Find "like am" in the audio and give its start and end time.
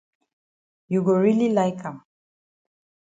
1.53-2.01